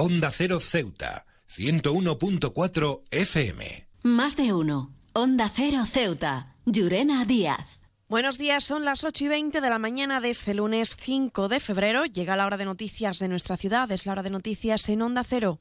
[0.00, 3.88] Onda Cero Ceuta, 101.4 FM.
[4.04, 4.94] Más de uno.
[5.12, 7.80] Onda Cero Ceuta, Llurena Díaz.
[8.08, 11.58] Buenos días, son las 8 y 20 de la mañana de este lunes 5 de
[11.58, 12.04] febrero.
[12.04, 15.24] Llega la hora de noticias de nuestra ciudad, es la hora de noticias en Onda
[15.24, 15.58] Cero.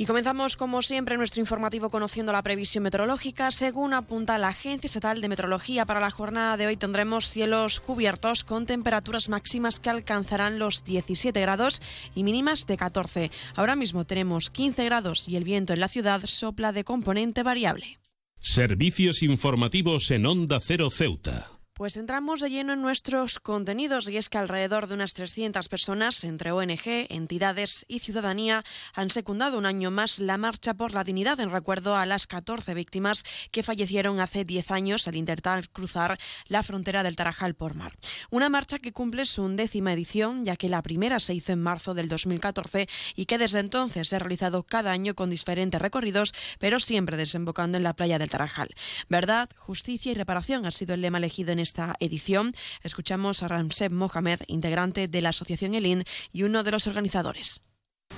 [0.00, 3.50] Y comenzamos, como siempre, nuestro informativo conociendo la previsión meteorológica.
[3.50, 8.42] Según apunta la Agencia Estatal de Meteorología, para la jornada de hoy tendremos cielos cubiertos
[8.42, 11.82] con temperaturas máximas que alcanzarán los 17 grados
[12.14, 13.30] y mínimas de 14.
[13.56, 17.98] Ahora mismo tenemos 15 grados y el viento en la ciudad sopla de componente variable.
[18.38, 21.59] Servicios informativos en Onda Cero Ceuta.
[21.80, 26.24] Pues entramos de lleno en nuestros contenidos y es que alrededor de unas 300 personas,
[26.24, 31.40] entre ONG, entidades y ciudadanía, han secundado un año más la marcha por la dignidad
[31.40, 36.62] en recuerdo a las 14 víctimas que fallecieron hace 10 años al intentar cruzar la
[36.62, 37.96] frontera del Tarajal por mar.
[38.28, 41.94] Una marcha que cumple su undécima edición, ya que la primera se hizo en marzo
[41.94, 46.78] del 2014 y que desde entonces se ha realizado cada año con diferentes recorridos, pero
[46.78, 48.68] siempre desembocando en la playa del Tarajal.
[49.08, 52.52] Verdad, justicia y reparación ha sido el lema elegido en esta edición.
[52.82, 57.60] Escuchamos a Ramseb Mohamed, integrante de la Asociación ELIN y uno de los organizadores.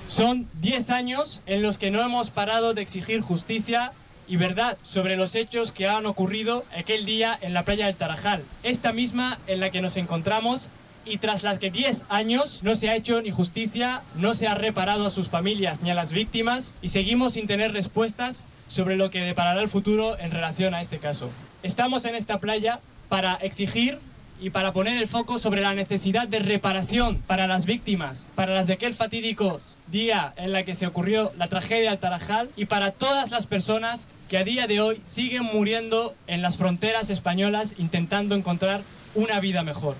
[0.07, 3.93] Son 10 años en los que no hemos parado de exigir justicia
[4.27, 8.43] y verdad sobre los hechos que han ocurrido aquel día en la playa del Tarajal,
[8.63, 10.69] esta misma en la que nos encontramos
[11.05, 14.55] y tras las que 10 años no se ha hecho ni justicia, no se ha
[14.55, 19.11] reparado a sus familias ni a las víctimas y seguimos sin tener respuestas sobre lo
[19.11, 21.29] que deparará el futuro en relación a este caso.
[21.61, 22.79] Estamos en esta playa
[23.13, 23.99] para exigir
[24.41, 28.65] y para poner el foco sobre la necesidad de reparación para las víctimas, para las
[28.65, 32.89] de aquel fatídico día en la que se ocurrió la tragedia del Tarajal y para
[32.89, 38.33] todas las personas que a día de hoy siguen muriendo en las fronteras españolas intentando
[38.33, 38.81] encontrar
[39.13, 39.95] una vida mejor.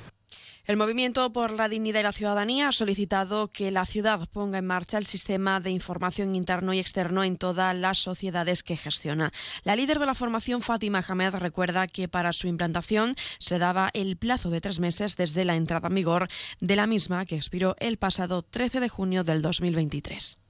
[0.65, 4.65] El Movimiento por la Dignidad y la Ciudadanía ha solicitado que la ciudad ponga en
[4.65, 9.33] marcha el sistema de información interno y externo en todas las sociedades que gestiona.
[9.65, 14.15] La líder de la formación, Fátima Hamed, recuerda que para su implantación se daba el
[14.15, 16.29] plazo de tres meses desde la entrada en vigor
[16.61, 20.42] de la misma, que expiró el pasado 13 de junio del 2023.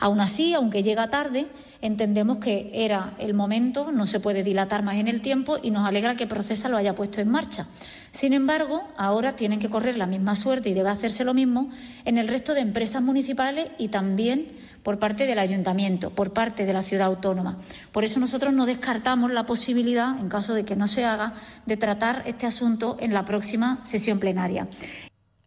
[0.00, 1.46] Aún así, aunque llega tarde,
[1.80, 5.86] entendemos que era el momento, no se puede dilatar más en el tiempo y nos
[5.86, 7.66] alegra que Procesa lo haya puesto en marcha.
[8.10, 11.70] Sin embargo, ahora tienen que correr la misma suerte y debe hacerse lo mismo
[12.04, 14.52] en el resto de empresas municipales y también
[14.82, 17.58] por parte del ayuntamiento, por parte de la ciudad autónoma.
[17.92, 21.34] Por eso nosotros no descartamos la posibilidad, en caso de que no se haga,
[21.66, 24.68] de tratar este asunto en la próxima sesión plenaria.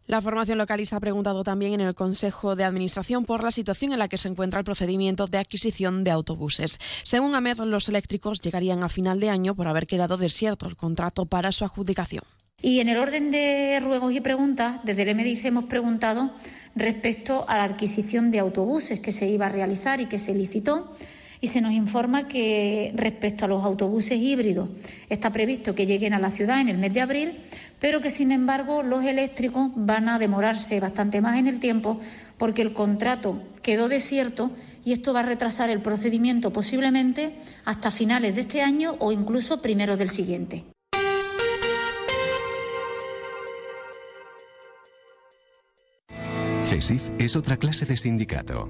[0.07, 3.97] La formación localista ha preguntado también en el Consejo de Administración por la situación en
[3.97, 6.77] la que se encuentra el procedimiento de adquisición de autobuses.
[7.03, 11.25] Según AMED, los eléctricos llegarían a final de año por haber quedado desierto el contrato
[11.25, 12.23] para su adjudicación.
[12.61, 16.31] Y en el orden de ruegos y preguntas, desde el MDIC hemos preguntado
[16.75, 20.93] respecto a la adquisición de autobuses que se iba a realizar y que se licitó
[21.41, 24.69] y se nos informa que respecto a los autobuses híbridos
[25.09, 27.39] está previsto que lleguen a la ciudad en el mes de abril,
[27.79, 31.99] pero que sin embargo los eléctricos van a demorarse bastante más en el tiempo
[32.37, 34.51] porque el contrato quedó desierto
[34.83, 37.35] y esto va a retrasar el procedimiento posiblemente
[37.65, 40.63] hasta finales de este año o incluso primeros del siguiente.
[46.63, 48.69] CESIF es otra clase de sindicato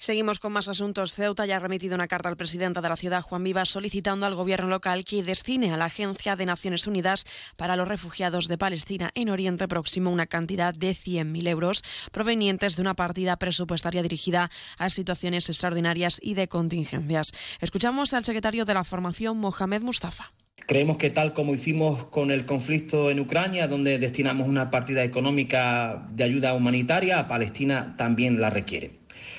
[0.00, 1.16] Seguimos con más asuntos.
[1.16, 4.36] Ceuta ya ha remitido una carta al presidente de la ciudad, Juan Vivas, solicitando al
[4.36, 7.24] gobierno local que destine a la Agencia de Naciones Unidas
[7.56, 11.82] para los Refugiados de Palestina en Oriente Próximo una cantidad de 100.000 euros
[12.12, 17.32] provenientes de una partida presupuestaria dirigida a situaciones extraordinarias y de contingencias.
[17.60, 20.30] Escuchamos al secretario de la formación, Mohamed Mustafa.
[20.68, 26.06] Creemos que tal como hicimos con el conflicto en Ucrania, donde destinamos una partida económica
[26.12, 28.97] de ayuda humanitaria, a Palestina también la requiere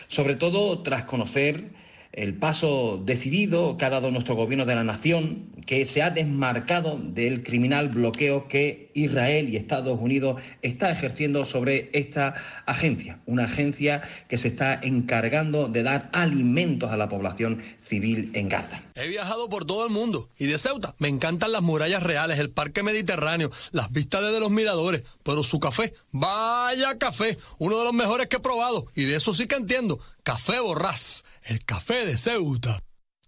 [0.10, 1.70] sobre todo tras conocer
[2.12, 6.98] el paso decidido que ha dado nuestro gobierno de la nación, que se ha desmarcado
[7.00, 12.34] del criminal bloqueo que Israel y Estados Unidos está ejerciendo sobre esta
[12.66, 18.50] agencia, una agencia que se está encargando de dar alimentos a la población civil en
[18.50, 18.82] Gaza.
[18.96, 22.50] He viajado por todo el mundo y de Ceuta me encantan las murallas reales, el
[22.50, 27.94] parque mediterráneo, las vistas desde los miradores, pero su café, vaya café, uno de los
[27.94, 32.18] mejores que he probado y de eso sí que entiendo Café Borrás, el café de
[32.18, 32.80] Ceuta.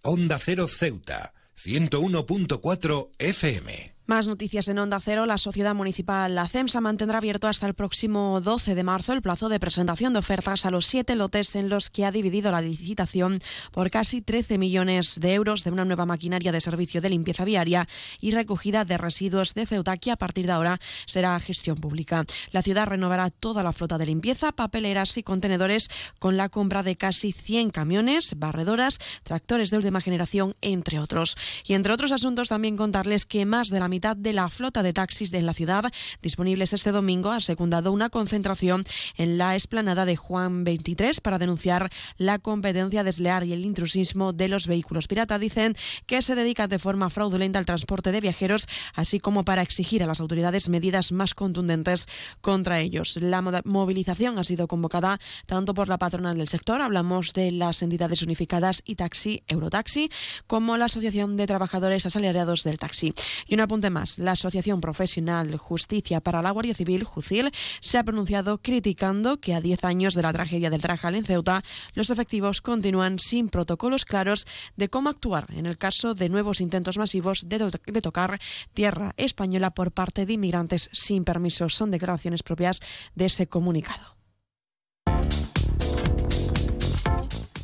[0.02, 3.91] Onda Cero Ceuta, 101.4 FM.
[4.04, 5.26] Más noticias en Onda Cero.
[5.26, 9.48] La Sociedad Municipal La CEMSA mantendrá abierto hasta el próximo 12 de marzo el plazo
[9.48, 13.38] de presentación de ofertas a los siete lotes en los que ha dividido la licitación
[13.70, 17.86] por casi 13 millones de euros de una nueva maquinaria de servicio de limpieza viaria
[18.20, 22.24] y recogida de residuos de Ceuta, que a partir de ahora será gestión pública.
[22.50, 25.88] La ciudad renovará toda la flota de limpieza, papeleras y contenedores
[26.18, 31.36] con la compra de casi 100 camiones, barredoras, tractores de última generación, entre otros.
[31.64, 34.94] Y entre otros asuntos, también contarles que más de la mitad de la flota de
[34.94, 35.84] taxis de la ciudad
[36.22, 38.84] disponibles este domingo ha secundado una concentración
[39.18, 44.48] en la explanada de Juan 23 para denunciar la competencia desleal y el intrusismo de
[44.48, 45.38] los vehículos pirata.
[45.38, 50.02] Dicen que se dedican de forma fraudulenta al transporte de viajeros, así como para exigir
[50.02, 52.08] a las autoridades medidas más contundentes
[52.40, 53.18] contra ellos.
[53.20, 58.22] La movilización ha sido convocada tanto por la patronal del sector, hablamos de las entidades
[58.22, 60.08] unificadas y taxi, Eurotaxi,
[60.46, 63.12] como la Asociación de Trabajadores Asalariados del Taxi.
[63.46, 67.50] Y una más, la Asociación Profesional Justicia para la Guardia Civil, JUCIL,
[67.80, 71.64] se ha pronunciado criticando que a 10 años de la tragedia del Trajal en Ceuta,
[71.94, 74.46] los efectivos continúan sin protocolos claros
[74.76, 78.38] de cómo actuar en el caso de nuevos intentos masivos de, de tocar
[78.72, 81.68] tierra española por parte de inmigrantes sin permiso.
[81.68, 82.78] Son declaraciones propias
[83.16, 84.21] de ese comunicado.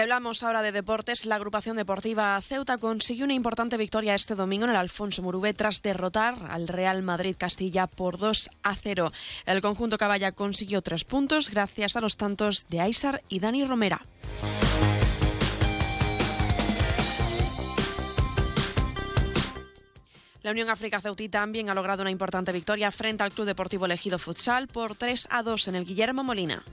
[0.00, 1.26] Hablamos ahora de deportes.
[1.26, 5.82] La agrupación deportiva Ceuta consiguió una importante victoria este domingo en el Alfonso Murube tras
[5.82, 9.12] derrotar al Real Madrid Castilla por 2 a 0.
[9.46, 14.00] El conjunto caballa consiguió tres puntos gracias a los tantos de Aysar y Dani Romera.
[20.42, 24.18] La Unión África Ceutí también ha logrado una importante victoria frente al Club Deportivo Elegido
[24.18, 26.64] Futsal por 3 a 2 en el Guillermo Molina.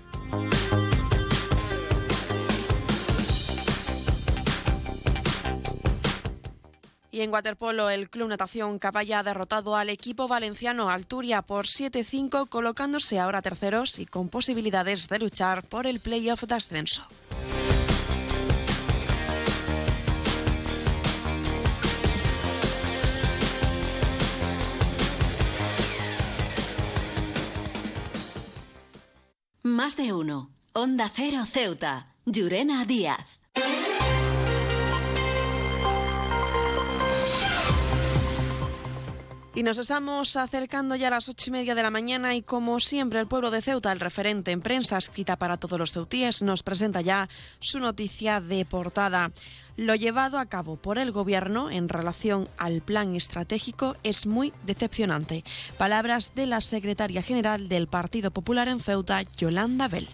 [7.17, 12.47] Y en waterpolo, el Club Natación Caballa ha derrotado al equipo valenciano Alturia por 7-5,
[12.47, 17.07] colocándose ahora terceros y con posibilidades de luchar por el playoff de ascenso.
[29.63, 30.51] Más de uno.
[30.73, 32.05] Onda Cero Ceuta.
[32.25, 33.41] Llurena Díaz.
[39.57, 42.79] Y nos estamos acercando ya a las ocho y media de la mañana y como
[42.79, 46.61] siempre el pueblo de Ceuta, el referente en prensa escrita para todos los ceutíes, nos
[46.61, 47.27] presenta ya
[47.59, 49.31] su noticia de portada.
[49.75, 55.43] Lo llevado a cabo por el Gobierno en relación al plan estratégico es muy decepcionante.
[55.79, 60.07] Palabras de la secretaria general del Partido Popular en Ceuta, Yolanda Bell.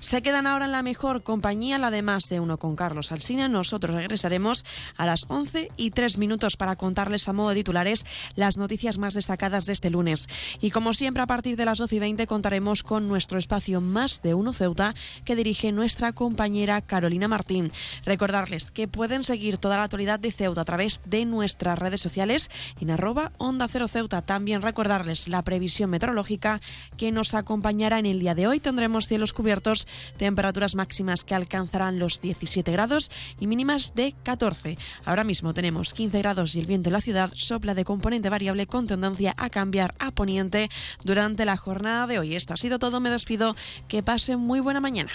[0.00, 3.48] Se quedan ahora en la mejor compañía, la de más de uno con Carlos Alsina.
[3.48, 4.64] Nosotros regresaremos
[4.96, 9.14] a las 11 y 3 minutos para contarles a modo de titulares las noticias más
[9.14, 10.28] destacadas de este lunes.
[10.60, 14.22] Y como siempre, a partir de las 12 y 20 contaremos con nuestro espacio Más
[14.22, 17.72] de uno Ceuta que dirige nuestra compañera Carolina Martín.
[18.04, 22.50] Recordarles que pueden seguir toda la actualidad de Ceuta a través de nuestras redes sociales
[22.80, 24.22] en arroba Onda Cero Ceuta.
[24.22, 26.60] También recordarles la previsión meteorológica
[26.96, 28.60] que nos acompañará en el día de hoy.
[28.60, 29.85] Tendremos cielos cubiertos,
[30.16, 34.78] temperaturas máximas que alcanzarán los 17 grados y mínimas de 14.
[35.04, 38.66] Ahora mismo tenemos 15 grados y el viento en la ciudad sopla de componente variable
[38.66, 40.68] con tendencia a cambiar a poniente
[41.04, 42.34] durante la jornada de hoy.
[42.34, 43.00] Esto ha sido todo.
[43.00, 43.56] Me despido.
[43.88, 45.12] Que pasen muy buena mañana.